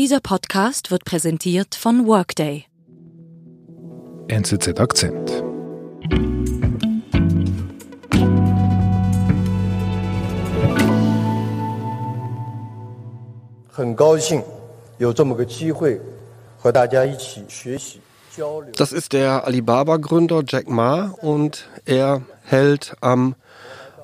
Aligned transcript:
Dieser 0.00 0.20
Podcast 0.20 0.90
wird 0.90 1.04
präsentiert 1.04 1.74
von 1.74 2.06
Workday. 2.06 2.64
NZZ 4.28 4.80
Akzent. 4.80 5.44
Das 18.78 18.92
ist 18.92 19.12
der 19.12 19.44
Alibaba-Gründer 19.44 20.42
Jack 20.48 20.70
Ma 20.70 21.14
und 21.20 21.68
er 21.84 22.22
hält 22.44 22.96
am 23.02 23.34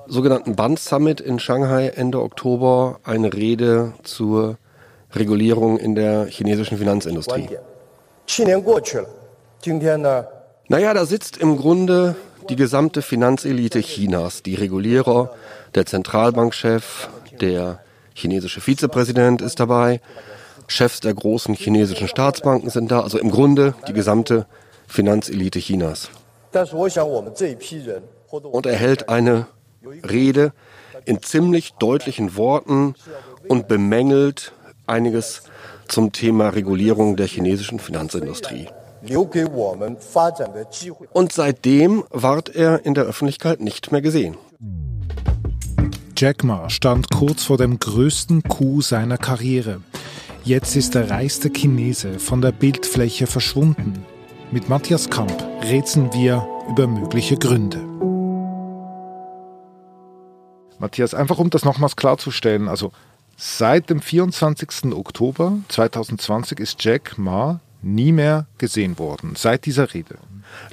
sogenannten 0.05 0.55
Band 0.55 0.77
Summit 0.77 1.19
in 1.19 1.39
Shanghai 1.39 1.87
Ende 1.87 2.21
Oktober 2.21 2.99
eine 3.03 3.33
Rede 3.33 3.93
zur 4.03 4.59
Regulierung 5.13 5.77
in 5.77 5.95
der 5.95 6.25
chinesischen 6.25 6.77
Finanzindustrie. 6.77 7.49
Naja, 10.69 10.93
da 10.93 11.05
sitzt 11.05 11.37
im 11.37 11.57
Grunde 11.57 12.15
die 12.49 12.55
gesamte 12.55 13.01
Finanzelite 13.01 13.79
Chinas, 13.79 14.43
die 14.43 14.55
Regulierer, 14.55 15.33
der 15.75 15.85
Zentralbankchef, 15.85 17.09
der 17.39 17.79
chinesische 18.13 18.61
Vizepräsident 18.61 19.41
ist 19.41 19.59
dabei, 19.59 20.01
Chefs 20.67 20.99
der 20.99 21.13
großen 21.13 21.55
chinesischen 21.55 22.07
Staatsbanken 22.07 22.69
sind 22.69 22.91
da, 22.91 23.01
also 23.01 23.17
im 23.17 23.31
Grunde 23.31 23.73
die 23.87 23.93
gesamte 23.93 24.45
Finanzelite 24.87 25.59
Chinas. 25.59 26.09
Und 28.29 28.65
er 28.65 28.75
hält 28.75 29.09
eine 29.09 29.47
Rede 30.09 30.51
in 31.05 31.21
ziemlich 31.21 31.73
deutlichen 31.73 32.35
Worten 32.35 32.95
und 33.47 33.67
bemängelt 33.69 34.51
einiges 34.87 35.43
zum 35.87 36.11
Thema 36.11 36.49
Regulierung 36.49 37.15
der 37.15 37.27
chinesischen 37.27 37.79
Finanzindustrie. 37.79 38.67
Und 41.13 41.31
seitdem 41.31 42.03
ward 42.09 42.55
er 42.55 42.85
in 42.85 42.93
der 42.93 43.03
Öffentlichkeit 43.05 43.61
nicht 43.61 43.91
mehr 43.91 44.01
gesehen. 44.01 44.37
Jack 46.17 46.43
Ma 46.43 46.69
stand 46.69 47.11
kurz 47.11 47.43
vor 47.43 47.57
dem 47.57 47.77
größten 47.77 48.41
Coup 48.43 48.81
seiner 48.81 49.17
Karriere. 49.17 49.81
Jetzt 50.43 50.75
ist 50.75 50.95
der 50.95 51.09
reichste 51.09 51.51
Chinese 51.51 52.19
von 52.19 52.41
der 52.41 52.51
Bildfläche 52.51 53.27
verschwunden. 53.27 54.05
Mit 54.51 54.69
Matthias 54.69 55.09
Kamp 55.09 55.45
rätseln 55.61 56.11
wir 56.13 56.47
über 56.69 56.87
mögliche 56.87 57.35
Gründe. 57.37 57.79
Matthias, 60.79 61.13
einfach 61.13 61.37
um 61.37 61.49
das 61.49 61.65
nochmals 61.65 61.95
klarzustellen, 61.95 62.67
also 62.67 62.91
seit 63.37 63.89
dem 63.89 64.01
24. 64.01 64.93
Oktober 64.93 65.53
2020 65.69 66.59
ist 66.59 66.83
Jack 66.83 67.17
Ma 67.17 67.61
nie 67.83 68.11
mehr 68.11 68.47
gesehen 68.57 68.97
worden, 68.97 69.33
seit 69.37 69.65
dieser 69.65 69.93
Rede. 69.93 70.17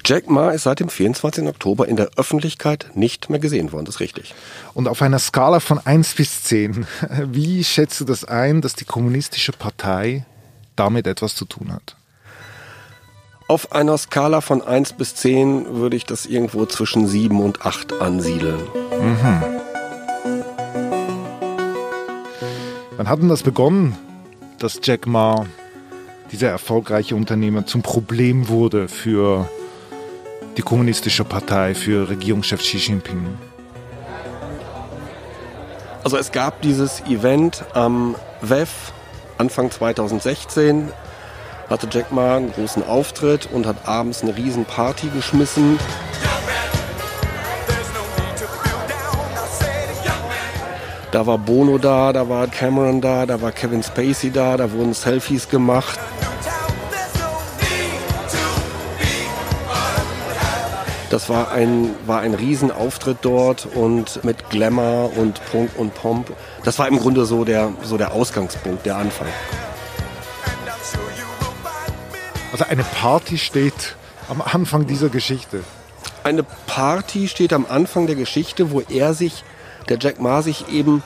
Jack 0.04 0.30
Ma 0.30 0.50
ist 0.50 0.62
seit 0.62 0.80
dem 0.80 0.88
24. 0.88 1.46
Oktober 1.46 1.86
in 1.86 1.96
der 1.96 2.10
Öffentlichkeit 2.16 2.90
nicht 2.94 3.28
mehr 3.28 3.38
gesehen 3.38 3.70
worden, 3.72 3.84
das 3.84 3.96
ist 3.96 4.00
richtig. 4.00 4.34
Und 4.72 4.88
auf 4.88 5.02
einer 5.02 5.18
Skala 5.18 5.60
von 5.60 5.78
1 5.78 6.14
bis 6.14 6.42
10, 6.44 6.86
wie 7.26 7.62
schätzt 7.62 8.00
du 8.00 8.04
das 8.04 8.24
ein, 8.24 8.62
dass 8.62 8.74
die 8.74 8.86
Kommunistische 8.86 9.52
Partei 9.52 10.24
damit 10.74 11.06
etwas 11.06 11.34
zu 11.34 11.44
tun 11.44 11.72
hat? 11.72 11.96
Auf 13.46 13.72
einer 13.72 13.98
Skala 13.98 14.40
von 14.40 14.62
1 14.62 14.94
bis 14.94 15.14
10 15.16 15.74
würde 15.74 15.96
ich 15.96 16.06
das 16.06 16.24
irgendwo 16.24 16.64
zwischen 16.64 17.06
7 17.06 17.38
und 17.40 17.66
8 17.66 18.00
ansiedeln. 18.00 18.62
Mhm. 18.98 19.63
Wann 22.96 23.08
hat 23.08 23.20
denn 23.20 23.28
das 23.28 23.42
begonnen, 23.42 23.96
dass 24.60 24.78
Jack 24.82 25.06
Ma, 25.06 25.46
dieser 26.30 26.50
erfolgreiche 26.50 27.16
Unternehmer, 27.16 27.66
zum 27.66 27.82
Problem 27.82 28.48
wurde 28.48 28.86
für 28.86 29.48
die 30.56 30.62
Kommunistische 30.62 31.24
Partei, 31.24 31.74
für 31.74 32.08
Regierungschef 32.08 32.60
Xi 32.60 32.76
Jinping? 32.76 33.26
Also 36.04 36.16
es 36.18 36.30
gab 36.30 36.62
dieses 36.62 37.00
Event 37.06 37.64
am 37.72 38.14
WEF 38.42 38.92
Anfang 39.38 39.72
2016, 39.72 40.92
hatte 41.68 41.88
Jack 41.90 42.12
Ma 42.12 42.36
einen 42.36 42.52
großen 42.52 42.86
Auftritt 42.86 43.48
und 43.52 43.66
hat 43.66 43.88
abends 43.88 44.22
eine 44.22 44.36
riesen 44.36 44.66
Party 44.66 45.08
geschmissen. 45.08 45.80
Da 51.14 51.24
war 51.24 51.38
Bono 51.38 51.78
da, 51.78 52.12
da 52.12 52.28
war 52.28 52.48
Cameron 52.48 53.00
da, 53.00 53.24
da 53.24 53.40
war 53.40 53.52
Kevin 53.52 53.84
Spacey 53.84 54.32
da, 54.32 54.56
da 54.56 54.72
wurden 54.72 54.94
Selfies 54.94 55.48
gemacht. 55.48 55.96
Das 61.10 61.28
war 61.28 61.52
ein, 61.52 61.94
war 62.06 62.18
ein 62.18 62.34
Riesenauftritt 62.34 63.18
dort 63.22 63.64
und 63.76 64.24
mit 64.24 64.50
Glamour 64.50 65.16
und 65.16 65.40
Prunk 65.52 65.70
und 65.78 65.94
Pomp. 65.94 66.32
Das 66.64 66.80
war 66.80 66.88
im 66.88 66.98
Grunde 66.98 67.26
so 67.26 67.44
der, 67.44 67.72
so 67.84 67.96
der 67.96 68.12
Ausgangspunkt, 68.12 68.84
der 68.84 68.96
Anfang. 68.96 69.28
Also 72.50 72.64
eine 72.64 72.82
Party 72.82 73.38
steht 73.38 73.94
am 74.28 74.42
Anfang 74.42 74.88
dieser 74.88 75.10
Geschichte. 75.10 75.60
Eine 76.24 76.42
Party 76.66 77.28
steht 77.28 77.52
am 77.52 77.66
Anfang 77.68 78.08
der 78.08 78.16
Geschichte, 78.16 78.72
wo 78.72 78.80
er 78.80 79.14
sich 79.14 79.44
der 79.88 79.98
Jack 80.00 80.20
Ma 80.20 80.42
sich 80.42 80.68
eben 80.68 81.02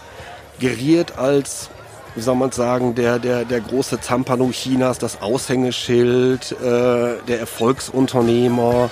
geriert 0.58 1.18
als, 1.18 1.70
wie 2.14 2.20
soll 2.20 2.34
man 2.36 2.52
sagen, 2.52 2.94
der, 2.94 3.18
der, 3.18 3.44
der 3.44 3.60
große 3.60 4.00
Zampano 4.00 4.50
Chinas, 4.50 4.98
das 4.98 5.22
Aushängeschild, 5.22 6.52
äh, 6.52 7.16
der 7.26 7.40
Erfolgsunternehmer. 7.40 8.90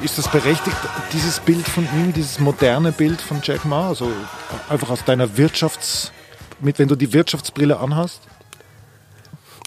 Ist 0.00 0.16
das 0.16 0.28
berechtigt, 0.28 0.76
dieses 1.12 1.40
Bild 1.40 1.66
von 1.68 1.84
ihm, 1.96 2.12
dieses 2.12 2.38
moderne 2.38 2.92
Bild 2.92 3.20
von 3.20 3.40
Jack 3.42 3.64
Ma? 3.64 3.88
Also 3.88 4.10
einfach 4.68 4.90
aus 4.90 5.04
deiner 5.04 5.26
Wirtschafts-, 5.36 6.12
mit, 6.60 6.78
wenn 6.78 6.88
du 6.88 6.94
die 6.94 7.12
Wirtschaftsbrille 7.12 7.78
anhast? 7.78 8.20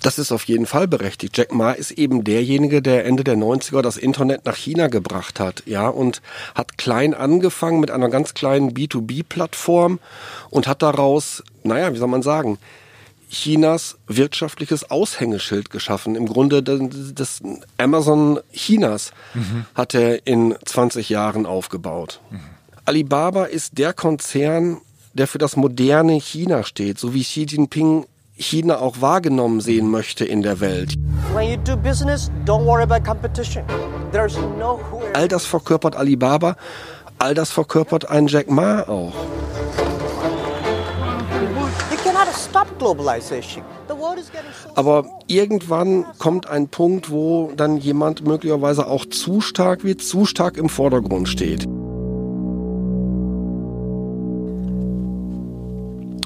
Das 0.02 0.18
ist 0.18 0.32
auf 0.32 0.46
jeden 0.46 0.66
Fall 0.66 0.88
berechtigt. 0.88 1.38
Jack 1.38 1.54
Ma 1.54 1.72
ist 1.72 1.92
eben 1.92 2.24
derjenige, 2.24 2.82
der 2.82 3.06
Ende 3.06 3.24
der 3.24 3.38
90er 3.38 3.82
das 3.82 3.98
Internet 3.98 4.46
nach 4.46 4.56
China 4.56 4.88
gebracht 4.88 5.40
hat, 5.40 5.64
ja, 5.66 5.88
und 5.88 6.22
hat 6.56 6.78
klein 6.78 7.14
angefangen 7.14 7.80
mit 7.80 7.92
einer 7.92 8.10
ganz 8.10 8.34
kleinen 8.34 8.72
B2B-Plattform 8.74 10.00
und 10.50 10.68
hat 10.68 10.82
daraus, 10.82 11.44
naja, 11.64 11.94
wie 11.94 11.98
soll 11.98 12.08
man 12.08 12.24
sagen, 12.24 12.58
Chinas 13.30 13.98
wirtschaftliches 14.08 14.92
Aushängeschild 14.92 15.70
geschaffen. 15.70 16.16
Im 16.16 16.26
Grunde 16.26 16.62
das 16.62 17.40
Amazon 17.78 18.40
Chinas 18.52 19.12
mhm. 19.34 19.66
hat 19.74 19.94
er 19.94 20.28
in 20.28 20.56
20 20.66 21.10
Jahren 21.10 21.46
aufgebaut. 21.46 22.20
Mhm. 22.30 22.40
Alibaba 22.86 23.46
ist 23.46 23.78
der 23.78 23.94
Konzern, 23.94 24.82
der 25.14 25.28
für 25.28 25.38
das 25.38 25.56
moderne 25.56 26.14
China 26.14 26.64
steht, 26.64 27.00
so 27.00 27.14
wie 27.14 27.24
Xi 27.24 27.44
Jinping 27.44 28.06
China 28.42 28.80
auch 28.80 29.02
wahrgenommen 29.02 29.62
sehen 29.62 29.90
möchte 29.90 30.26
in 30.26 30.42
der 30.42 30.60
Welt. 30.60 30.96
All 35.14 35.28
das 35.28 35.46
verkörpert 35.46 35.96
Alibaba, 35.96 36.56
all 37.20 37.34
das 37.34 37.52
verkörpert 37.52 38.10
ein 38.10 38.28
Jack 38.28 38.50
Ma 38.50 38.82
auch. 38.82 39.14
Aber 44.76 45.06
irgendwann 45.28 46.06
kommt 46.18 46.48
ein 46.48 46.68
Punkt, 46.68 47.12
wo 47.12 47.52
dann 47.56 47.78
jemand 47.78 48.26
möglicherweise 48.26 48.88
auch 48.88 49.06
zu 49.06 49.42
stark 49.42 49.84
wird, 49.84 50.02
zu 50.02 50.26
stark 50.26 50.58
im 50.58 50.70
Vordergrund 50.70 51.30
steht. 51.30 51.68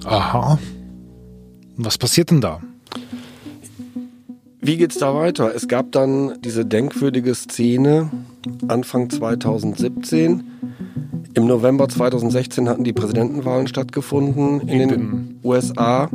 Aha. 0.06 0.58
Was 1.78 1.98
passiert 1.98 2.32
denn 2.32 2.42
da? 2.42 2.62
Wie 4.62 4.78
geht's 4.78 4.98
da 4.98 5.14
weiter? 5.14 5.54
Es 5.54 5.68
gab 5.68 5.92
dann 5.92 6.42
diese 6.42 6.66
denkwürdige 6.66 7.36
Szene 7.36 8.10
Anfang 8.68 9.10
2017. 9.10 10.44
Im 11.34 11.48
November 11.48 11.90
2016 11.90 12.70
hatten 12.70 12.84
die 12.84 12.94
Präsidentenwahlen 12.94 13.68
stattgefunden 13.68 14.62
in 14.68 14.90
den 14.90 15.40
USA. 15.44 16.10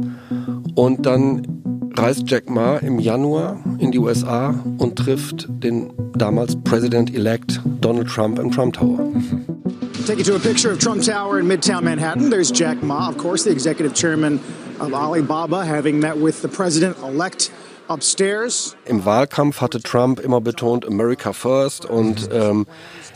Und 0.75 1.05
dann 1.05 1.91
reist 1.95 2.23
Jack 2.27 2.49
Ma 2.49 2.79
im 2.79 2.99
Januar 2.99 3.63
in 3.79 3.93
die 3.93 3.99
USA 3.99 4.55
und 4.79 4.97
trifft 4.97 5.47
den 5.49 5.93
damals 6.17 6.57
President-elect 6.65 7.61
Donald 7.81 8.09
Trump 8.09 8.39
im 8.39 8.51
Trump 8.51 8.75
Tower. 8.75 8.99
Take 10.07 10.19
you 10.19 10.25
to 10.25 10.35
a 10.35 10.39
picture 10.39 10.73
of 10.73 10.79
Trump 10.79 11.03
Tower 11.03 11.39
in 11.39 11.47
Midtown 11.47 11.85
Manhattan. 11.85 12.31
There's 12.31 12.51
Jack 12.51 12.83
Ma, 12.83 13.11
of 13.11 13.19
course, 13.19 13.45
the 13.45 13.51
executive 13.51 13.95
chairman 13.95 14.41
of 14.81 14.95
Alibaba, 14.95 15.65
having 15.65 16.01
met 16.01 16.17
with 16.17 16.43
the 16.43 16.49
president-elect 16.49 17.51
upstairs. 17.89 18.77
Im 18.87 19.05
Wahlkampf 19.05 19.61
hatte 19.61 19.81
Trump 19.81 20.21
immer 20.21 20.41
betont 20.41 20.87
America 20.87 21.33
First 21.33 21.85
und 21.85 22.29
ähm, 22.33 22.67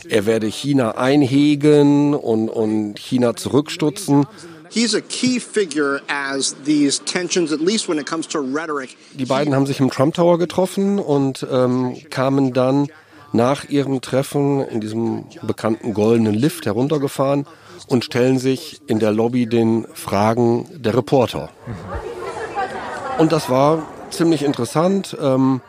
er 0.09 0.25
werde 0.25 0.47
China 0.47 0.91
einhegen 0.97 2.13
und, 2.13 2.49
und 2.49 2.99
China 2.99 3.35
zurückstutzen. 3.35 4.27
He's 4.69 4.93
a 4.93 5.01
key 5.01 5.39
figure 5.39 6.01
as 6.07 6.55
these 6.65 7.01
tensions, 7.03 7.53
at 7.53 7.61
least 7.61 7.87
when 7.87 7.97
it 7.97 8.05
comes 8.05 8.27
to 8.27 8.39
rhetoric. 8.39 8.97
Die 9.13 9.25
beiden 9.25 9.55
haben 9.55 9.65
sich 9.65 9.79
im 9.79 9.89
Trump 9.89 10.15
Tower 10.15 10.37
getroffen 10.37 10.99
und 10.99 11.45
ähm, 11.49 11.95
kamen 12.09 12.53
dann 12.53 12.87
nach 13.31 13.69
ihrem 13.69 14.01
Treffen 14.01 14.61
in 14.61 14.81
diesem 14.81 15.25
bekannten 15.43 15.93
goldenen 15.93 16.33
Lift 16.33 16.65
heruntergefahren 16.65 17.45
und 17.87 18.05
stellen 18.05 18.39
sich 18.39 18.81
in 18.87 18.99
der 18.99 19.11
Lobby 19.11 19.45
den 19.47 19.85
Fragen 19.93 20.67
der 20.71 20.95
Reporter. 20.95 21.49
Und 23.17 23.31
das 23.31 23.49
war 23.49 23.83
ziemlich 24.09 24.43
interessant. 24.43 25.15
Ähm, 25.21 25.61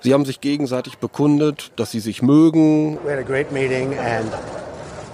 sie 0.00 0.14
haben 0.14 0.24
sich 0.24 0.40
gegenseitig 0.40 0.98
bekundet, 0.98 1.72
dass 1.76 1.90
sie 1.90 2.00
sich 2.00 2.22
mögen. 2.22 2.98
We 3.04 3.10
had 3.10 3.18
a 3.18 3.22
great 3.22 3.52
meeting 3.52 3.98
and 3.98 4.32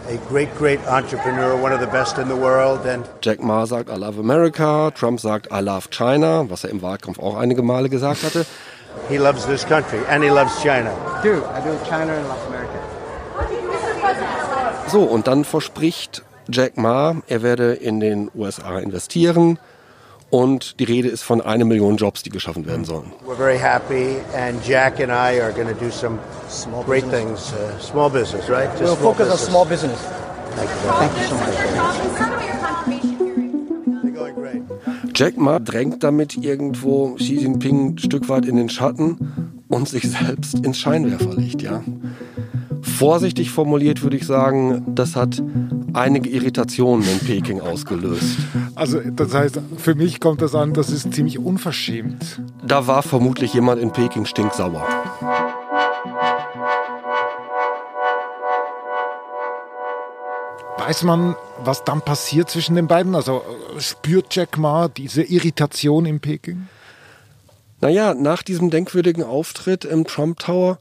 a 0.09 0.17
great, 0.31 0.55
great 0.59 0.81
entrepreneur, 0.87 1.55
one 1.55 1.75
of 1.75 1.81
the 1.81 1.87
best 1.87 2.19
in 2.19 2.29
the 2.29 2.37
world. 2.37 2.87
And 2.87 3.05
Jack 3.23 3.43
Ma 3.43 3.67
sagt, 3.67 3.89
I 3.91 3.97
love 3.97 4.19
America. 4.19 4.91
Trump 4.91 5.21
sagt, 5.21 5.49
I 5.51 5.61
love 5.61 5.89
China, 5.91 6.45
was 6.49 6.65
er 6.65 6.71
im 6.71 6.83
Wahlkampf 6.83 7.19
auch 7.19 7.37
einige 7.37 7.63
Male 7.63 7.89
gesagt 7.89 8.23
hatte. 8.23 8.47
he 9.09 9.19
loves 9.19 9.47
this 9.47 9.65
country 9.65 10.01
and 10.09 10.23
he 10.23 10.31
loves 10.31 10.63
China. 10.63 10.91
Do 11.23 11.45
I 11.47 11.61
do 11.61 11.77
China 11.85 12.13
and 12.13 12.29
Latin 12.29 12.47
America? 12.49 12.84
So, 14.95 15.03
und 15.03 15.27
dann 15.27 15.43
verspricht 15.43 16.23
Jack 16.49 16.77
Ma, 16.77 17.17
er 17.27 17.43
werde 17.43 17.73
in 17.73 17.99
den 17.99 18.31
USA 18.33 18.79
investieren. 18.79 19.59
Und 20.31 20.79
die 20.79 20.85
Rede 20.85 21.09
ist 21.09 21.25
von 21.25 21.41
einer 21.41 21.65
Million 21.65 21.97
Jobs, 21.97 22.23
die 22.23 22.31
geschaffen 22.31 22.65
werden 22.65 22.85
sollen. 22.85 23.11
We're 23.27 23.35
very 23.35 23.59
happy, 23.59 24.19
and 24.37 24.65
Jack 24.65 25.01
and 25.01 25.09
I 25.11 25.41
are 25.43 25.53
going 25.53 25.67
to 25.67 25.75
do 25.75 25.91
some 25.91 26.21
great 26.87 27.03
things. 27.11 27.53
Uh, 27.53 27.77
small 27.81 28.09
business, 28.09 28.49
right? 28.49 28.71
Just 28.79 28.83
We'll 28.85 29.15
focus 29.15 29.27
on 29.27 29.33
business. 29.33 29.49
small 29.49 29.65
business. 29.67 29.99
Thank 30.55 30.71
you. 30.71 30.77
Thank 30.93 31.13
you 31.17 31.25
so 31.25 31.35
much. 31.35 31.55
Jack 35.13 35.37
Ma 35.37 35.59
drängt 35.59 36.05
damit 36.05 36.37
irgendwo 36.37 37.15
Xi 37.15 37.35
Jinping 37.41 37.95
ein 37.95 37.99
Stück 37.99 38.29
weit 38.29 38.47
in 38.47 38.55
den 38.55 38.69
Schatten 38.69 39.63
und 39.69 39.89
sich 39.89 40.09
selbst 40.09 40.55
ins 40.65 40.79
Scheinwerferlicht, 40.79 41.63
ja. 41.63 41.83
Vorsichtig 42.99 43.51
formuliert 43.51 44.03
würde 44.03 44.17
ich 44.17 44.27
sagen, 44.27 44.95
das 44.95 45.17
hat 45.17 45.43
einige 45.93 46.31
Irritationen 46.31 47.07
in 47.09 47.19
Peking 47.19 47.61
ausgelöst. 47.61 48.39
Also 48.75 49.01
das 49.01 49.35
heißt, 49.35 49.61
für 49.77 49.95
mich 49.95 50.21
kommt 50.21 50.43
das 50.43 50.55
an, 50.55 50.75
das 50.75 50.91
ist 50.91 51.13
ziemlich 51.13 51.39
unverschämt. 51.39 52.41
Da 52.65 52.87
war 52.87 53.03
vermutlich 53.03 53.53
jemand 53.55 53.81
in 53.81 53.93
Peking 53.93 54.27
stinksauer. 54.27 54.87
Weiß 60.79 61.03
man, 61.03 61.35
was 61.65 61.83
dann 61.85 62.01
passiert 62.03 62.51
zwischen 62.51 62.77
den 62.77 62.87
beiden? 62.87 63.15
Also 63.15 63.43
spürt 63.79 64.35
Jack 64.35 64.59
Ma 64.59 64.89
diese 64.89 65.23
Irritation 65.23 66.07
in 66.07 66.21
Peking? 66.21 66.69
Naja, 67.81 68.15
nach 68.15 68.43
diesem 68.43 68.71
denkwürdigen 68.71 69.25
Auftritt 69.25 69.85
im 69.85 70.07
Trump 70.07 70.39
Tower 70.41 70.79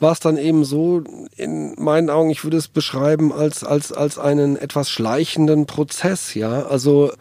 war 0.00 0.12
es 0.12 0.20
dann 0.20 0.36
eben 0.36 0.64
so, 0.64 1.02
in 1.36 1.74
meinen 1.76 2.10
Augen, 2.10 2.30
ich 2.30 2.44
würde 2.44 2.56
es 2.56 2.68
beschreiben 2.68 3.32
als, 3.32 3.64
als, 3.64 3.92
als 3.92 4.18
einen 4.18 4.56
etwas 4.56 4.90
schleichenden 4.90 5.66
Prozess, 5.66 6.34
ja. 6.34 6.66
Also 6.66 7.12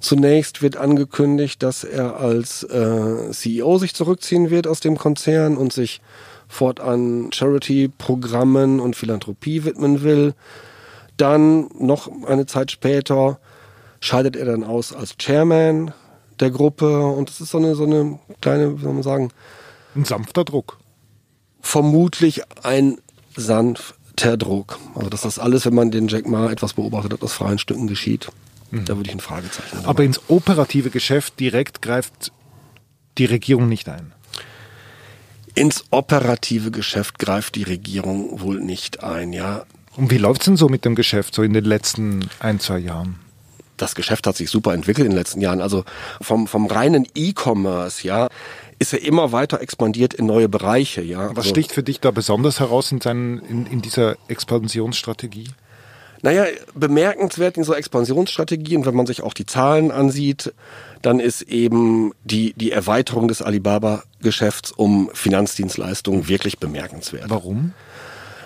zunächst 0.00 0.62
wird 0.62 0.76
angekündigt, 0.76 1.62
dass 1.62 1.84
er 1.84 2.16
als 2.16 2.62
äh, 2.64 3.30
CEO 3.32 3.78
sich 3.78 3.94
zurückziehen 3.94 4.50
wird 4.50 4.66
aus 4.66 4.80
dem 4.80 4.96
Konzern 4.96 5.56
und 5.56 5.72
sich 5.72 6.00
fortan 6.48 7.30
Charity-Programmen 7.32 8.80
und 8.80 8.96
Philanthropie 8.96 9.64
widmen 9.64 10.02
will. 10.02 10.34
Dann 11.16 11.68
noch 11.78 12.08
eine 12.26 12.46
Zeit 12.46 12.70
später 12.70 13.38
scheidet 14.00 14.36
er 14.36 14.44
dann 14.44 14.64
aus 14.64 14.92
als 14.94 15.16
Chairman 15.18 15.92
der 16.40 16.50
Gruppe 16.50 17.06
und 17.06 17.30
es 17.30 17.40
ist 17.40 17.50
so 17.50 17.58
eine, 17.58 17.74
so 17.74 17.84
eine 17.84 18.18
kleine, 18.40 18.78
wie 18.78 18.82
soll 18.82 18.92
man 18.92 19.02
sagen, 19.02 19.30
Ein 19.94 20.04
sanfter 20.04 20.44
Druck. 20.44 20.78
Vermutlich 21.66 22.42
ein 22.62 22.98
sanfter 23.36 24.36
Druck. 24.36 24.78
Also 24.94 25.10
dass 25.10 25.22
das 25.22 25.38
alles, 25.38 25.66
wenn 25.66 25.74
man 25.74 25.90
den 25.90 26.08
Jack 26.08 26.26
Ma 26.26 26.50
etwas 26.50 26.74
beobachtet 26.74 27.12
hat, 27.12 27.22
aus 27.22 27.32
freien 27.32 27.58
Stücken 27.58 27.86
geschieht. 27.86 28.28
Da 28.72 28.96
würde 28.96 29.08
ich 29.08 29.14
ein 29.14 29.20
Fragezeichen 29.20 29.84
Aber 29.84 30.02
ins 30.02 30.20
operative 30.28 30.90
Geschäft 30.90 31.38
direkt 31.38 31.82
greift 31.82 32.32
die 33.16 33.24
Regierung 33.24 33.68
nicht 33.68 33.88
ein. 33.88 34.12
ins 35.54 35.84
operative 35.90 36.70
Geschäft 36.70 37.18
greift 37.18 37.54
die 37.54 37.62
Regierung 37.62 38.40
wohl 38.40 38.60
nicht 38.60 39.02
ein, 39.02 39.32
ja. 39.32 39.64
Und 39.96 40.10
wie 40.10 40.18
läuft 40.18 40.42
es 40.42 40.46
denn 40.46 40.56
so 40.56 40.68
mit 40.68 40.84
dem 40.84 40.94
Geschäft 40.94 41.34
so 41.34 41.42
in 41.42 41.54
den 41.54 41.64
letzten 41.64 42.28
ein, 42.40 42.60
zwei 42.60 42.78
Jahren? 42.78 43.18
das 43.76 43.94
Geschäft 43.94 44.26
hat 44.26 44.36
sich 44.36 44.50
super 44.50 44.74
entwickelt 44.74 45.04
in 45.04 45.12
den 45.12 45.18
letzten 45.18 45.40
Jahren. 45.40 45.60
Also 45.60 45.84
vom, 46.20 46.46
vom 46.46 46.66
reinen 46.66 47.06
E-Commerce, 47.14 48.06
ja, 48.06 48.28
ist 48.78 48.92
er 48.92 49.02
immer 49.02 49.32
weiter 49.32 49.60
expandiert 49.60 50.14
in 50.14 50.26
neue 50.26 50.48
Bereiche, 50.48 51.02
ja. 51.02 51.30
Was 51.30 51.38
Also- 51.38 51.50
sticht 51.50 51.72
für 51.72 51.82
dich 51.82 52.00
da 52.00 52.10
besonders 52.10 52.60
heraus 52.60 52.92
in, 52.92 53.00
seinen, 53.00 53.38
in, 53.40 53.66
in 53.66 53.82
dieser 53.82 54.16
Expansionsstrategie? 54.28 55.48
Naja, 56.22 56.46
bemerkenswert 56.74 57.56
in 57.56 57.64
so 57.64 57.74
Expansionsstrategien, 57.74 58.86
wenn 58.86 58.94
man 58.96 59.06
sich 59.06 59.22
auch 59.22 59.34
die 59.34 59.46
Zahlen 59.46 59.90
ansieht, 59.90 60.52
dann 61.02 61.20
ist 61.20 61.42
eben 61.42 62.12
die, 62.24 62.52
die 62.54 62.72
Erweiterung 62.72 63.28
des 63.28 63.42
Alibaba-Geschäfts 63.42 64.72
um 64.72 65.10
Finanzdienstleistungen 65.12 66.26
wirklich 66.26 66.58
bemerkenswert. 66.58 67.28
Warum? 67.28 67.72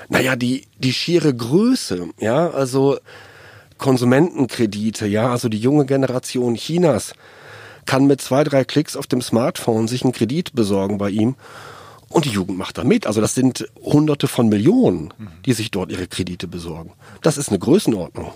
Naja, 0.09 0.35
die, 0.35 0.65
die 0.79 0.93
schiere 0.93 1.33
Größe, 1.33 2.09
ja, 2.19 2.51
also 2.51 2.99
Konsumentenkredite, 3.79 5.07
ja, 5.07 5.31
also 5.31 5.49
die 5.49 5.59
junge 5.59 5.87
Generation 5.87 6.55
Chinas 6.57 7.15
kann 7.87 8.07
mit 8.07 8.21
zwei, 8.21 8.45
drei 8.45 8.65
Klicks 8.65 8.97
auf 8.97 9.07
dem 9.07 9.23
Smartphone 9.23 9.89
sich 9.89 10.03
einen 10.03 10.13
Kredit 10.13 10.55
besorgen 10.55 10.99
bei 10.99 11.11
ihm. 11.11 11.37
Und 12.09 12.25
die 12.25 12.31
Jugend 12.31 12.59
macht 12.59 12.77
da 12.77 12.85
mit. 12.85 13.07
Also 13.07 13.21
das 13.21 13.35
sind 13.35 13.69
Hunderte 13.81 14.27
von 14.27 14.49
Millionen, 14.49 15.15
die 15.47 15.53
sich 15.53 15.71
dort 15.71 15.93
ihre 15.93 16.09
Kredite 16.09 16.49
besorgen. 16.49 16.93
Das 17.23 17.39
ist 17.39 17.51
eine 17.51 17.59
Größenordnung. 17.61 18.33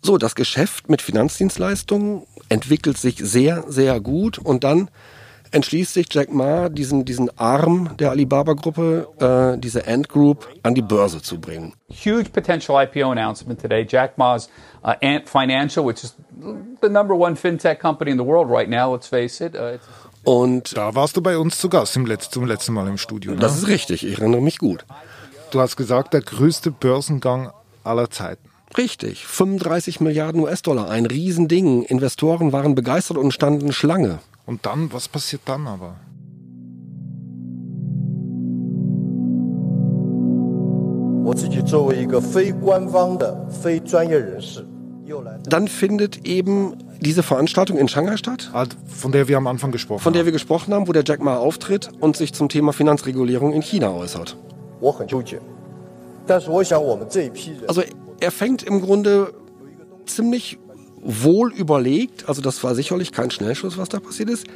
So, 0.00 0.18
das 0.18 0.36
Geschäft 0.36 0.88
mit 0.88 1.02
Finanzdienstleistungen 1.02 2.22
entwickelt 2.48 2.96
sich 2.96 3.16
sehr, 3.18 3.64
sehr 3.66 4.00
gut 4.00 4.38
und 4.38 4.62
dann 4.62 4.88
entschließt 5.56 5.94
sich 5.94 6.06
Jack 6.10 6.32
Ma, 6.32 6.68
diesen, 6.68 7.04
diesen 7.04 7.36
Arm 7.38 7.96
der 7.98 8.10
Alibaba-Gruppe, 8.10 9.54
äh, 9.54 9.58
diese 9.58 9.86
Ant 9.86 10.08
Group, 10.08 10.48
an 10.62 10.74
die 10.74 10.82
Börse 10.82 11.20
zu 11.20 11.40
bringen. 11.40 11.74
huge 11.88 12.30
potential 12.30 12.82
IPO 12.82 13.10
announcement 13.10 13.60
today. 13.60 13.86
Jack 13.88 14.18
Ma's 14.18 14.48
uh, 14.84 14.92
Ant 15.02 15.28
Financial, 15.28 15.84
which 15.84 16.04
is 16.04 16.14
the 16.82 16.88
number 16.88 17.14
one 17.14 17.36
fintech 17.36 17.80
company 17.80 18.10
in 18.10 18.18
the 18.18 18.24
world 18.24 18.48
right 18.50 18.68
now. 18.68 18.92
Let's 18.92 19.08
face 19.08 19.40
it. 19.40 19.54
Uh, 19.54 19.74
it's 19.74 19.86
Und 20.24 20.76
Da 20.76 20.94
warst 20.94 21.16
du 21.16 21.22
bei 21.22 21.38
uns 21.38 21.58
zu 21.58 21.68
Gast 21.68 21.96
im 21.96 22.04
Letz-, 22.04 22.30
zum 22.30 22.46
letzten 22.46 22.72
Mal 22.72 22.88
im 22.88 22.98
Studio. 22.98 23.32
Ne? 23.32 23.38
das 23.38 23.56
ist 23.56 23.68
richtig, 23.68 24.04
ich 24.04 24.18
erinnere 24.18 24.42
mich 24.42 24.58
gut. 24.58 24.84
Du 25.52 25.60
hast 25.60 25.76
gesagt, 25.76 26.12
der 26.12 26.20
größte 26.20 26.72
Börsengang 26.72 27.52
aller 27.84 28.10
Zeiten. 28.10 28.48
Richtig, 28.76 29.24
35 29.26 30.00
Milliarden 30.00 30.40
US-Dollar, 30.42 30.90
ein 30.90 31.06
Riesending. 31.06 31.84
Investoren 31.84 32.52
waren 32.52 32.74
begeistert 32.74 33.16
und 33.16 33.32
standen 33.32 33.72
Schlange. 33.72 34.18
Und 34.46 34.64
dann, 34.64 34.92
was 34.92 35.08
passiert 35.08 35.42
dann 35.44 35.66
aber? 35.66 35.96
Dann 45.48 45.68
findet 45.68 46.26
eben 46.26 46.76
diese 47.00 47.22
Veranstaltung 47.22 47.78
in 47.78 47.88
Shanghai 47.88 48.16
statt. 48.16 48.50
Also, 48.52 48.72
von 48.86 49.12
der 49.12 49.26
wir 49.26 49.36
am 49.36 49.48
Anfang 49.48 49.72
gesprochen 49.72 49.98
haben. 49.98 50.04
Von 50.04 50.12
der 50.12 50.24
wir 50.24 50.32
gesprochen 50.32 50.72
haben, 50.72 50.86
wo 50.86 50.92
der 50.92 51.02
Jack 51.04 51.20
Ma 51.20 51.36
auftritt 51.36 51.90
und 52.00 52.16
sich 52.16 52.32
zum 52.32 52.48
Thema 52.48 52.72
Finanzregulierung 52.72 53.52
in 53.52 53.62
China 53.62 53.92
äußert. 53.92 54.36
Also 57.66 57.82
er 58.20 58.30
fängt 58.30 58.62
im 58.62 58.80
Grunde 58.80 59.32
ziemlich 60.06 60.58
wohl 61.02 61.52
überlegt, 61.52 62.28
also 62.28 62.42
das 62.42 62.62
war 62.64 62.74
sicherlich 62.74 63.12
kein 63.12 63.30
Schnellschuss, 63.30 63.78
was 63.78 63.88
da 63.88 64.00
passiert 64.00 64.30
ist. 64.30 64.46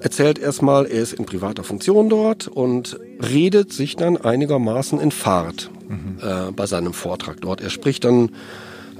Erzählt 0.00 0.38
erstmal, 0.38 0.86
er 0.86 1.02
ist 1.02 1.12
in 1.12 1.26
privater 1.26 1.62
Funktion 1.62 2.08
dort 2.08 2.48
und 2.48 2.98
redet 3.22 3.72
sich 3.72 3.96
dann 3.96 4.16
einigermaßen 4.16 4.98
in 4.98 5.10
Fahrt 5.10 5.70
äh, 6.22 6.52
bei 6.52 6.66
seinem 6.66 6.94
Vortrag 6.94 7.40
dort. 7.42 7.60
Er 7.60 7.68
spricht 7.68 8.04
dann 8.04 8.30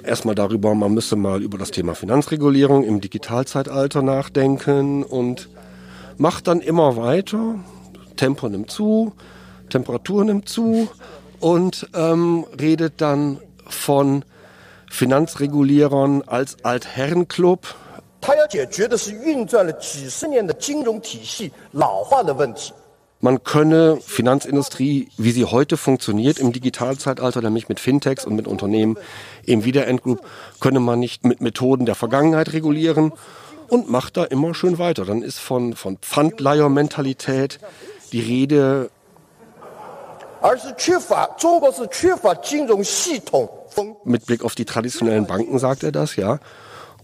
erstmal 0.04 0.34
darüber, 0.34 0.74
man 0.74 0.92
müsse 0.92 1.16
mal 1.16 1.42
über 1.42 1.56
das 1.56 1.70
Thema 1.70 1.94
Finanzregulierung 1.94 2.84
im 2.84 3.00
Digitalzeitalter 3.00 4.02
nachdenken 4.02 5.02
und 5.02 5.48
macht 6.18 6.48
dann 6.48 6.60
immer 6.60 6.96
weiter. 6.96 7.56
Tempo 8.16 8.48
nimmt 8.48 8.70
zu, 8.70 9.12
Temperatur 9.70 10.24
nimmt 10.24 10.48
zu 10.48 10.88
und 11.38 11.88
ähm, 11.94 12.44
redet 12.60 12.94
dann 12.98 13.38
von 13.66 14.24
Finanzregulierern 14.90 16.22
als 16.26 16.62
Altherrenclub. 16.64 17.74
Man 23.22 23.44
könne 23.44 23.98
Finanzindustrie, 24.04 25.08
wie 25.16 25.30
sie 25.30 25.44
heute 25.44 25.76
funktioniert 25.76 26.38
im 26.38 26.52
Digitalzeitalter, 26.52 27.40
nämlich 27.40 27.68
mit 27.68 27.78
Fintechs 27.78 28.24
und 28.24 28.34
mit 28.34 28.48
Unternehmen 28.48 28.98
im 29.46 29.64
wie 29.64 29.72
könne 30.58 30.80
man 30.80 30.98
nicht 30.98 31.24
mit 31.24 31.40
Methoden 31.40 31.86
der 31.86 31.94
Vergangenheit 31.94 32.52
regulieren 32.52 33.12
und 33.68 33.88
macht 33.90 34.16
da 34.16 34.24
immer 34.24 34.54
schön 34.54 34.78
weiter. 34.78 35.04
Dann 35.04 35.22
ist 35.22 35.38
von, 35.38 35.74
von 35.74 35.98
Pfandleihermentalität 35.98 37.60
die 38.12 38.20
Rede 38.20 38.90
mit 44.04 44.26
Blick 44.26 44.42
auf 44.42 44.54
die 44.54 44.64
traditionellen 44.64 45.26
Banken 45.26 45.58
sagt 45.58 45.82
er 45.82 45.92
das, 45.92 46.16
ja. 46.16 46.38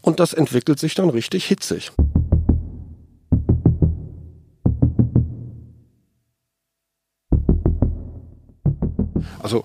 Und 0.01 0.21
das 0.21 0.33
entwickelt 0.33 0.79
sich 0.79 0.95
dann 0.95 1.11
richtig 1.11 1.45
hitzig. 1.45 1.93
Also 9.43 9.65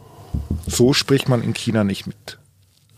so 0.68 0.94
spricht 0.94 1.30
man 1.30 1.42
in 1.42 1.54
China 1.54 1.84
nicht 1.84 2.08
mit. 2.08 2.40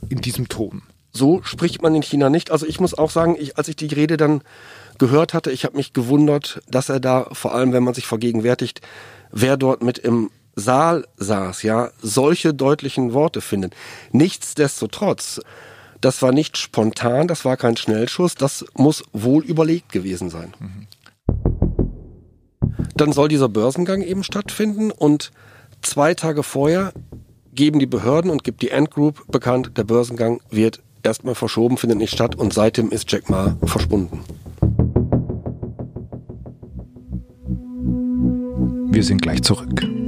In 0.09 0.21
diesem 0.21 0.49
Ton. 0.49 0.81
So 1.11 1.43
spricht 1.43 1.81
man 1.81 1.93
in 1.95 2.01
China 2.01 2.29
nicht. 2.29 2.49
Also 2.49 2.65
ich 2.65 2.79
muss 2.79 2.97
auch 2.97 3.11
sagen, 3.11 3.35
ich, 3.39 3.57
als 3.57 3.67
ich 3.67 3.75
die 3.75 3.87
Rede 3.87 4.17
dann 4.17 4.41
gehört 4.97 5.33
hatte, 5.33 5.51
ich 5.51 5.63
habe 5.65 5.77
mich 5.77 5.93
gewundert, 5.93 6.61
dass 6.67 6.89
er 6.89 6.99
da, 6.99 7.27
vor 7.31 7.53
allem 7.53 7.71
wenn 7.71 7.83
man 7.83 7.93
sich 7.93 8.07
vergegenwärtigt, 8.07 8.81
wer 9.31 9.55
dort 9.55 9.83
mit 9.83 9.99
im 9.99 10.29
Saal 10.55 11.05
saß, 11.17 11.63
ja, 11.63 11.91
solche 12.01 12.53
deutlichen 12.53 13.13
Worte 13.13 13.41
findet. 13.41 13.75
Nichtsdestotrotz, 14.11 15.41
das 15.99 16.21
war 16.21 16.31
nicht 16.31 16.57
spontan, 16.57 17.27
das 17.27 17.45
war 17.45 17.57
kein 17.57 17.77
Schnellschuss, 17.77 18.35
das 18.35 18.65
muss 18.75 19.03
wohl 19.13 19.43
überlegt 19.43 19.91
gewesen 19.91 20.29
sein. 20.29 20.53
Mhm. 20.59 20.87
Dann 22.95 23.11
soll 23.11 23.29
dieser 23.29 23.49
Börsengang 23.49 24.01
eben 24.01 24.23
stattfinden 24.23 24.91
und 24.91 25.31
zwei 25.81 26.13
Tage 26.13 26.43
vorher 26.43 26.93
geben 27.53 27.79
die 27.79 27.85
Behörden 27.85 28.29
und 28.29 28.43
gibt 28.43 28.61
die 28.61 28.71
Ant 28.71 28.91
Group 28.91 29.31
bekannt, 29.31 29.71
der 29.77 29.83
Börsengang 29.83 30.41
wird 30.49 30.81
erstmal 31.03 31.35
verschoben, 31.35 31.77
findet 31.77 31.97
nicht 31.97 32.13
statt 32.13 32.35
und 32.35 32.53
seitdem 32.53 32.89
ist 32.91 33.11
Jack 33.11 33.29
Ma 33.29 33.57
verschwunden. 33.63 34.21
Wir 38.91 39.03
sind 39.03 39.21
gleich 39.21 39.41
zurück. 39.41 40.02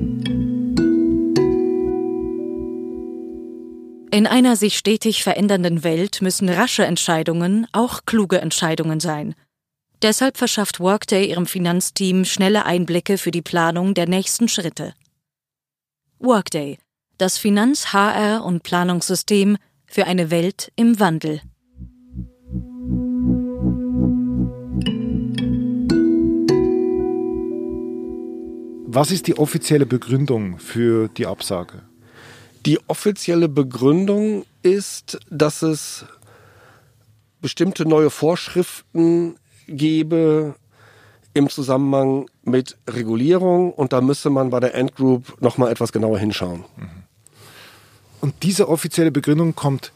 In 4.15 4.27
einer 4.27 4.55
sich 4.55 4.77
stetig 4.77 5.23
verändernden 5.23 5.83
Welt 5.83 6.21
müssen 6.21 6.47
rasche 6.47 6.85
Entscheidungen 6.85 7.67
auch 7.73 8.05
kluge 8.05 8.39
Entscheidungen 8.39 9.01
sein. 9.01 9.35
Deshalb 10.01 10.37
verschafft 10.37 10.79
Workday 10.79 11.29
ihrem 11.29 11.45
Finanzteam 11.45 12.23
schnelle 12.23 12.65
Einblicke 12.65 13.17
für 13.17 13.31
die 13.31 13.41
Planung 13.41 13.93
der 13.93 14.07
nächsten 14.07 14.47
Schritte. 14.47 14.93
Workday, 16.17 16.77
das 17.17 17.37
Finanz-, 17.37 17.91
HR- 17.91 18.45
und 18.45 18.63
Planungssystem 18.63 19.57
für 19.85 20.05
eine 20.05 20.31
Welt 20.31 20.71
im 20.77 20.97
Wandel. 20.97 21.41
Was 28.87 29.11
ist 29.11 29.27
die 29.27 29.37
offizielle 29.37 29.85
Begründung 29.85 30.57
für 30.57 31.09
die 31.09 31.25
Absage? 31.25 31.83
Die 32.65 32.79
offizielle 32.87 33.47
Begründung 33.47 34.43
ist, 34.63 35.19
dass 35.29 35.61
es 35.61 36.05
bestimmte 37.39 37.85
neue 37.85 38.09
Vorschriften 38.09 39.35
gebe 39.67 40.55
im 41.35 41.49
Zusammenhang 41.49 42.27
mit 42.43 42.77
Regulierung 42.87 43.71
und 43.71 43.93
da 43.93 44.01
müsste 44.01 44.31
man 44.31 44.49
bei 44.49 44.59
der 44.59 44.73
Endgroup 44.73 45.39
nochmal 45.41 45.71
etwas 45.71 45.91
genauer 45.91 46.17
hinschauen. 46.17 46.63
Und 48.21 48.33
diese 48.41 48.67
offizielle 48.67 49.11
Begründung 49.11 49.53
kommt 49.53 49.91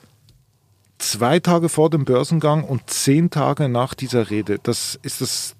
zwei 0.99 1.39
Tage 1.39 1.69
vor 1.69 1.89
dem 1.89 2.05
Börsengang 2.05 2.63
und 2.63 2.87
zehn 2.89 3.31
Tage 3.31 3.67
nach 3.67 3.95
dieser 3.95 4.29
Rede. 4.29 4.59
Das 4.61 4.99
ist 5.01 5.21
das 5.21 5.55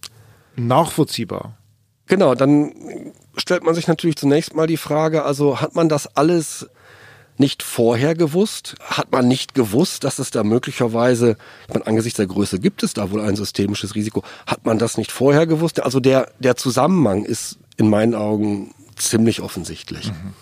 nachvollziehbar. 0.56 1.58
Genau, 2.06 2.36
dann 2.36 3.14
stellt 3.36 3.64
man 3.64 3.74
sich 3.74 3.88
natürlich 3.88 4.18
zunächst 4.18 4.54
mal 4.54 4.68
die 4.68 4.78
Frage, 4.78 5.24
also 5.24 5.62
hat 5.62 5.74
man 5.74 5.90
das 5.90 6.16
alles 6.16 6.68
nicht 7.40 7.64
vorher 7.64 8.16
gewusst? 8.16 8.76
Hat 8.82 9.12
man 9.12 9.28
nicht 9.28 9.54
gewusst, 9.54 10.04
dass 10.04 10.20
es 10.20 10.32
da 10.32 10.44
möglicherweise, 10.44 11.38
ich 11.68 11.74
meine, 11.74 11.88
angesichts 11.88 12.18
der 12.18 12.28
Größe 12.28 12.60
gibt 12.60 12.84
es 12.84 12.94
da 12.94 13.12
wohl 13.12 13.22
ein 13.22 13.36
systemisches 13.36 13.96
Risiko. 13.96 14.24
Hat 14.46 14.66
man 14.66 14.78
das 14.78 14.98
nicht 14.98 15.12
vorher 15.12 15.48
gewusst? 15.48 15.82
Also 15.82 16.00
der, 16.00 16.32
der 16.40 16.56
Zusammenhang 16.56 17.26
ist 17.26 17.58
in 17.78 17.90
meinen 17.90 18.16
Augen 18.16 18.74
ziemlich 18.96 19.42
offensichtlich. 19.42 20.12
Mhm. 20.12 20.34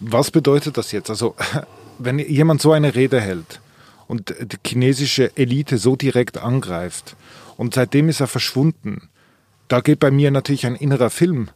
Was 0.00 0.30
bedeutet 0.30 0.76
das 0.76 0.92
jetzt? 0.92 1.10
Also, 1.10 1.34
wenn 1.98 2.18
jemand 2.18 2.60
so 2.62 2.72
eine 2.72 2.94
Rede 2.94 3.20
hält 3.20 3.60
und 4.06 4.34
die 4.40 4.58
chinesische 4.66 5.36
Elite 5.36 5.78
so 5.78 5.96
direkt 5.96 6.38
angreift 6.38 7.16
und 7.56 7.74
seitdem 7.74 8.08
ist 8.08 8.20
er 8.20 8.26
verschwunden, 8.26 9.08
da 9.68 9.80
geht 9.80 10.00
bei 10.00 10.10
mir 10.10 10.30
natürlich 10.30 10.66
ein 10.66 10.76
innerer 10.76 11.10
Film 11.10 11.50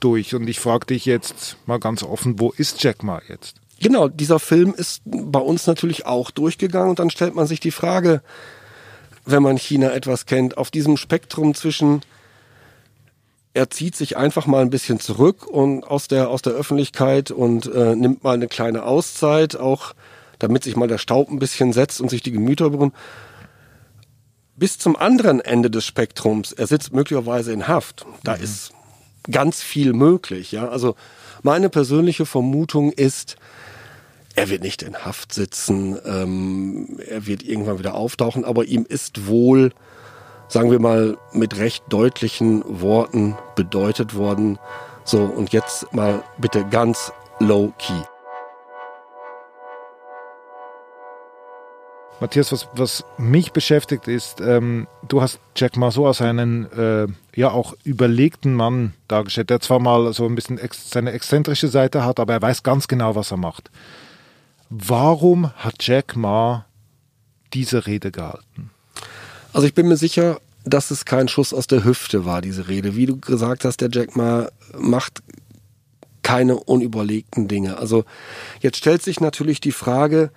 durch 0.00 0.34
und 0.34 0.48
ich 0.48 0.60
frage 0.60 0.86
dich 0.86 1.06
jetzt 1.06 1.56
mal 1.66 1.78
ganz 1.78 2.02
offen, 2.02 2.38
wo 2.38 2.50
ist 2.50 2.82
Jack 2.82 3.02
Ma 3.02 3.20
jetzt? 3.28 3.56
Genau, 3.80 4.08
dieser 4.08 4.38
Film 4.38 4.74
ist 4.76 5.02
bei 5.04 5.38
uns 5.38 5.66
natürlich 5.66 6.06
auch 6.06 6.30
durchgegangen 6.30 6.90
und 6.90 6.98
dann 6.98 7.10
stellt 7.10 7.34
man 7.34 7.46
sich 7.46 7.60
die 7.60 7.70
Frage, 7.70 8.22
wenn 9.24 9.42
man 9.42 9.56
China 9.56 9.92
etwas 9.92 10.26
kennt, 10.26 10.56
auf 10.56 10.70
diesem 10.70 10.96
Spektrum 10.96 11.54
zwischen 11.54 12.02
er 13.54 13.70
zieht 13.70 13.96
sich 13.96 14.16
einfach 14.16 14.46
mal 14.46 14.62
ein 14.62 14.70
bisschen 14.70 15.00
zurück 15.00 15.46
und 15.46 15.84
aus 15.84 16.06
der 16.06 16.28
aus 16.28 16.42
der 16.42 16.52
Öffentlichkeit 16.52 17.30
und 17.30 17.66
äh, 17.66 17.96
nimmt 17.96 18.22
mal 18.22 18.34
eine 18.34 18.46
kleine 18.46 18.84
Auszeit, 18.84 19.56
auch 19.56 19.94
damit 20.38 20.64
sich 20.64 20.76
mal 20.76 20.86
der 20.86 20.98
Staub 20.98 21.28
ein 21.28 21.38
bisschen 21.38 21.72
setzt 21.72 22.00
und 22.00 22.08
sich 22.08 22.22
die 22.22 22.30
Gemüter 22.30 22.70
beruhen. 22.70 22.92
Bis 24.56 24.78
zum 24.78 24.96
anderen 24.96 25.40
Ende 25.40 25.70
des 25.70 25.86
Spektrums, 25.86 26.52
er 26.52 26.66
sitzt 26.66 26.92
möglicherweise 26.92 27.52
in 27.52 27.68
Haft. 27.68 28.06
Da 28.22 28.36
mhm. 28.36 28.42
ist 28.42 28.72
ganz 29.30 29.62
viel 29.62 29.92
möglich. 29.92 30.52
Ja, 30.52 30.68
also 30.68 30.94
meine 31.42 31.68
persönliche 31.68 32.26
Vermutung 32.26 32.92
ist, 32.92 33.36
er 34.34 34.48
wird 34.50 34.62
nicht 34.62 34.82
in 34.82 34.96
Haft 34.96 35.32
sitzen, 35.32 35.98
ähm, 36.04 36.98
er 37.08 37.26
wird 37.26 37.42
irgendwann 37.42 37.78
wieder 37.78 37.94
auftauchen, 37.94 38.44
aber 38.44 38.64
ihm 38.64 38.86
ist 38.88 39.26
wohl, 39.26 39.72
sagen 40.48 40.70
wir 40.70 40.78
mal, 40.78 41.18
mit 41.32 41.58
recht 41.58 41.84
deutlichen 41.88 42.62
Worten 42.66 43.36
bedeutet 43.56 44.14
worden, 44.14 44.58
so 45.04 45.22
und 45.22 45.52
jetzt 45.52 45.92
mal 45.92 46.22
bitte 46.38 46.64
ganz 46.64 47.12
low 47.40 47.72
Matthias, 52.20 52.50
was, 52.50 52.68
was 52.74 53.04
mich 53.16 53.52
beschäftigt 53.52 54.08
ist, 54.08 54.40
ähm, 54.40 54.88
du 55.06 55.22
hast 55.22 55.38
Jack 55.54 55.76
Ma 55.76 55.90
so 55.92 56.06
als 56.06 56.20
einen 56.20 56.70
äh, 56.72 57.06
ja 57.36 57.50
auch 57.50 57.74
überlegten 57.84 58.54
Mann 58.54 58.94
dargestellt, 59.06 59.50
der 59.50 59.60
zwar 59.60 59.78
mal 59.78 60.12
so 60.12 60.26
ein 60.26 60.34
bisschen 60.34 60.58
ex 60.58 60.90
seine 60.90 61.12
exzentrische 61.12 61.68
Seite 61.68 62.04
hat, 62.04 62.18
aber 62.18 62.32
er 62.32 62.42
weiß 62.42 62.64
ganz 62.64 62.88
genau, 62.88 63.14
was 63.14 63.30
er 63.30 63.36
macht. 63.36 63.70
Warum 64.68 65.52
hat 65.54 65.76
Jack 65.80 66.16
Ma 66.16 66.66
diese 67.52 67.86
Rede 67.86 68.10
gehalten? 68.10 68.70
Also 69.52 69.66
ich 69.66 69.74
bin 69.74 69.86
mir 69.86 69.96
sicher, 69.96 70.40
dass 70.64 70.90
es 70.90 71.04
kein 71.04 71.28
Schuss 71.28 71.54
aus 71.54 71.68
der 71.68 71.84
Hüfte 71.84 72.24
war, 72.24 72.42
diese 72.42 72.68
Rede. 72.68 72.96
Wie 72.96 73.06
du 73.06 73.18
gesagt 73.18 73.64
hast, 73.64 73.80
der 73.80 73.90
Jack 73.92 74.16
Ma 74.16 74.48
macht 74.76 75.22
keine 76.22 76.56
unüberlegten 76.56 77.48
Dinge. 77.48 77.78
Also 77.78 78.04
jetzt 78.60 78.76
stellt 78.76 79.02
sich 79.02 79.20
natürlich 79.20 79.60
die 79.60 79.72
Frage, 79.72 80.30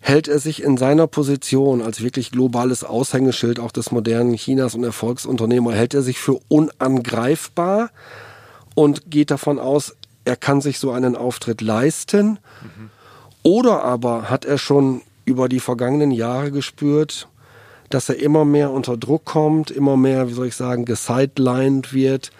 hält 0.00 0.28
er 0.28 0.38
sich 0.38 0.62
in 0.62 0.76
seiner 0.76 1.06
Position 1.06 1.82
als 1.82 2.02
wirklich 2.02 2.30
globales 2.30 2.84
Aushängeschild 2.84 3.58
auch 3.58 3.72
des 3.72 3.90
modernen 3.90 4.34
Chinas 4.34 4.74
und 4.74 4.84
Erfolgsunternehmer, 4.84 5.72
hält 5.72 5.94
er 5.94 6.02
sich 6.02 6.18
für 6.18 6.40
unangreifbar 6.48 7.90
und 8.74 9.10
geht 9.10 9.30
davon 9.30 9.58
aus, 9.58 9.96
er 10.24 10.36
kann 10.36 10.60
sich 10.60 10.78
so 10.78 10.92
einen 10.92 11.16
Auftritt 11.16 11.60
leisten? 11.60 12.38
Mhm. 12.62 12.90
Oder 13.42 13.82
aber 13.82 14.30
hat 14.30 14.44
er 14.44 14.58
schon 14.58 15.02
über 15.24 15.48
die 15.48 15.60
vergangenen 15.60 16.10
Jahre 16.10 16.50
gespürt, 16.50 17.28
dass 17.90 18.08
er 18.08 18.18
immer 18.20 18.44
mehr 18.44 18.70
unter 18.70 18.96
Druck 18.96 19.24
kommt, 19.24 19.70
immer 19.70 19.96
mehr, 19.96 20.28
wie 20.28 20.34
soll 20.34 20.46
ich 20.46 20.56
sagen, 20.56 20.84
gesidelined 20.84 21.92
wird 21.92 22.30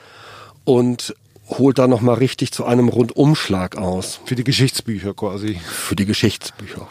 und 0.64 1.14
holt 1.48 1.78
da 1.78 1.88
nochmal 1.88 2.16
richtig 2.16 2.52
zu 2.52 2.64
einem 2.64 2.88
Rundumschlag 2.88 3.76
aus. 3.76 4.20
Für 4.26 4.34
die 4.34 4.44
Geschichtsbücher 4.44 5.14
quasi. 5.14 5.58
Für 5.64 5.96
die 5.96 6.04
Geschichtsbücher. 6.04 6.88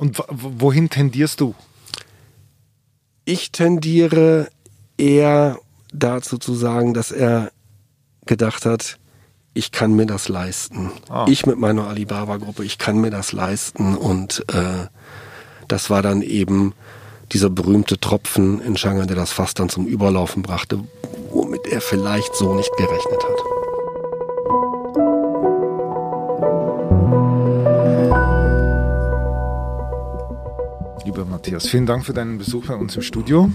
Und 0.00 0.22
wohin 0.30 0.88
tendierst 0.88 1.42
du? 1.42 1.54
Ich 3.26 3.52
tendiere 3.52 4.48
eher 4.96 5.58
dazu 5.92 6.38
zu 6.38 6.54
sagen, 6.54 6.94
dass 6.94 7.10
er 7.10 7.52
gedacht 8.24 8.64
hat, 8.64 8.98
ich 9.52 9.72
kann 9.72 9.92
mir 9.92 10.06
das 10.06 10.28
leisten. 10.28 10.90
Ah. 11.10 11.26
Ich 11.28 11.44
mit 11.44 11.58
meiner 11.58 11.86
Alibaba-Gruppe, 11.86 12.64
ich 12.64 12.78
kann 12.78 12.98
mir 13.02 13.10
das 13.10 13.32
leisten. 13.32 13.94
Und 13.94 14.42
äh, 14.48 14.86
das 15.68 15.90
war 15.90 16.00
dann 16.00 16.22
eben 16.22 16.72
dieser 17.32 17.50
berühmte 17.50 18.00
Tropfen 18.00 18.62
in 18.62 18.78
Shanghai, 18.78 19.04
der 19.04 19.16
das 19.16 19.32
Fass 19.32 19.52
dann 19.52 19.68
zum 19.68 19.86
Überlaufen 19.86 20.42
brachte, 20.42 20.82
womit 21.30 21.60
womit 21.60 21.72
er 21.72 21.80
vielleicht 21.80 22.34
so 22.34 22.54
nicht 22.54 22.70
gerechnet 22.76 23.22
hat. 23.22 23.39
Lieber 31.20 31.32
Matthias, 31.32 31.66
vielen 31.66 31.84
Dank 31.84 32.06
für 32.06 32.14
deinen 32.14 32.38
Besuch 32.38 32.64
bei 32.66 32.74
uns 32.74 32.96
im 32.96 33.02
Studio. 33.02 33.50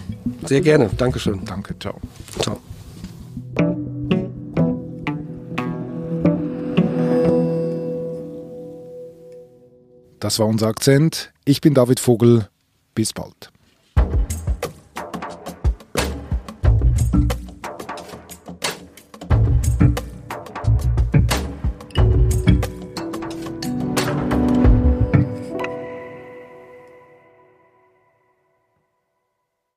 Sehr 0.45 0.62
gerne. 0.62 0.88
Dankeschön. 0.95 1.43
Danke, 1.45 1.74
ciao. 1.79 2.00
Ciao. 2.39 2.60
Das 10.19 10.38
war 10.38 10.45
unser 10.45 10.67
Akzent. 10.67 11.34
Ich 11.43 11.60
bin 11.60 11.74
David 11.74 12.00
Vogel. 12.00 12.50
Bis 12.93 13.13
bald. 13.13 13.51